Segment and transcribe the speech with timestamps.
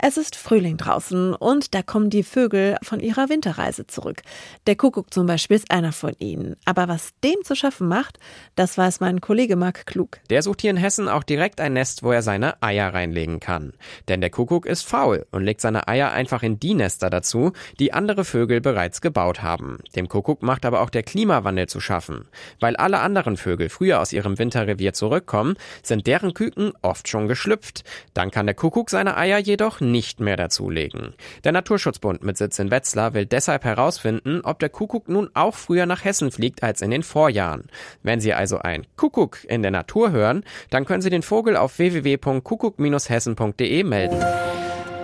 [0.00, 4.22] Es ist Frühling draußen und da kommen die Vögel von ihrer Winterreise zurück.
[4.68, 6.54] Der Kuckuck zum Beispiel ist einer von ihnen.
[6.64, 8.20] Aber was dem zu schaffen macht,
[8.54, 10.20] das weiß mein Kollege Marc Klug.
[10.30, 13.72] Der sucht hier in Hessen auch direkt ein Nest, wo er seine Eier reinlegen kann.
[14.06, 17.92] Denn der Kuckuck ist faul und legt seine Eier einfach in die Nester dazu, die
[17.92, 19.78] andere Vögel bereits gebaut haben.
[19.96, 22.28] Dem Kuckuck macht aber auch der Klimawandel zu schaffen.
[22.60, 27.82] Weil alle anderen Vögel früher aus ihrem Winterrevier zurückkommen, sind deren Küken oft schon geschlüpft.
[28.14, 31.14] Dann kann der Kuckuck seine Eier jedoch nicht mehr dazulegen.
[31.44, 35.86] Der Naturschutzbund mit Sitz in Wetzlar will deshalb herausfinden, ob der Kuckuck nun auch früher
[35.86, 37.64] nach Hessen fliegt als in den Vorjahren.
[38.02, 41.78] Wenn Sie also ein Kuckuck in der Natur hören, dann können Sie den Vogel auf
[41.78, 44.24] www.kuckuck-hessen.de melden.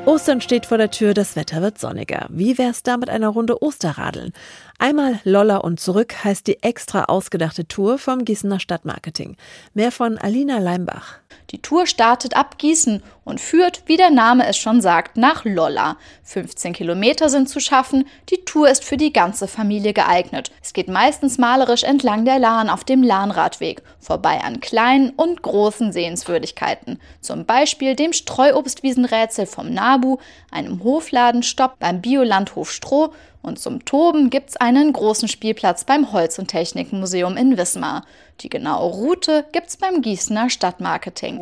[0.07, 2.27] Ostern steht vor der Tür, das Wetter wird sonniger.
[2.29, 4.35] Wie wär's da mit einer Runde Osterradeln?
[4.79, 9.37] Einmal Lolla und zurück heißt die extra ausgedachte Tour vom Gießener Stadtmarketing.
[9.73, 11.21] Mehr von Alina Leimbach.
[11.51, 15.97] Die Tour startet ab Gießen und führt, wie der Name es schon sagt, nach Lolla.
[16.25, 18.07] 15 Kilometer sind zu schaffen.
[18.31, 20.51] Die Tour ist für die ganze Familie geeignet.
[20.63, 25.93] Es geht meistens malerisch entlang der Lahn auf dem Lahnradweg, vorbei an kleinen und großen
[25.93, 27.01] Sehenswürdigkeiten.
[27.21, 30.19] Zum Beispiel dem Streuobstwiesenrätsel vom Nabu,
[30.51, 36.49] einem Hofladenstopp beim Biolandhof Stroh und zum Toben gibt's einen großen Spielplatz beim Holz- und
[36.49, 38.05] Technikmuseum in Wismar.
[38.41, 41.39] Die genaue Route gibt's beim Gießener Stadtmarketing.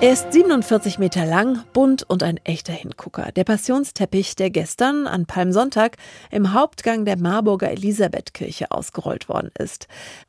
[0.00, 3.30] Er ist 47 Meter lang, bunt und ein echter Hingucker.
[3.32, 5.96] Der Passionsteppich, der gestern an Palmsonntag
[6.30, 9.86] im Hauptgang der Marburger Elisabethkirche ausgerollt worden ist.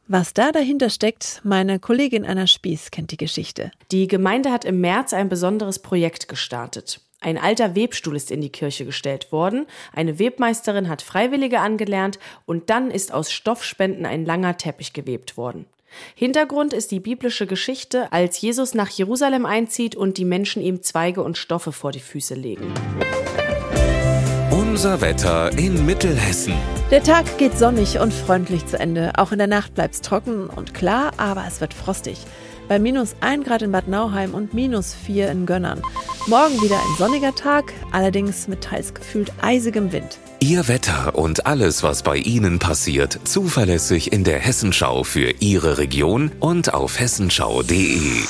[0.07, 3.71] Was da dahinter steckt, meine Kollegin Anna Spieß kennt die Geschichte.
[3.91, 7.01] Die Gemeinde hat im März ein besonderes Projekt gestartet.
[7.23, 12.71] Ein alter Webstuhl ist in die Kirche gestellt worden, eine Webmeisterin hat Freiwillige angelernt und
[12.71, 15.67] dann ist aus Stoffspenden ein langer Teppich gewebt worden.
[16.15, 21.21] Hintergrund ist die biblische Geschichte, als Jesus nach Jerusalem einzieht und die Menschen ihm Zweige
[21.21, 22.73] und Stoffe vor die Füße legen.
[24.49, 26.55] Unser Wetter in Mittelhessen.
[26.89, 29.11] Der Tag geht sonnig und freundlich zu Ende.
[29.17, 32.17] Auch in der Nacht bleibt's trocken und klar, aber es wird frostig.
[32.67, 35.81] Bei minus 1 Grad in Bad Nauheim und minus 4 in Gönnern.
[36.27, 40.19] Morgen wieder ein sonniger Tag, allerdings mit teils gefühlt eisigem Wind.
[40.39, 46.31] Ihr Wetter und alles, was bei Ihnen passiert, zuverlässig in der Hessenschau für Ihre Region
[46.39, 48.23] und auf hessenschau.de.